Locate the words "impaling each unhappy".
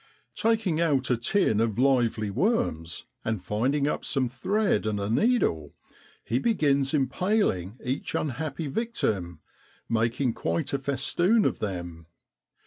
6.95-8.65